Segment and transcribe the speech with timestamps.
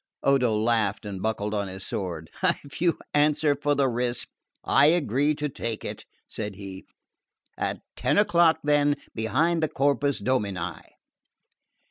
[0.23, 2.31] Odo laughed and buckled on his sword.
[2.63, 4.27] "If you answer for the risk,
[4.63, 6.87] I agree to take it," said he.
[7.55, 10.79] "At ten o'clock then, behind the Corpus Domini."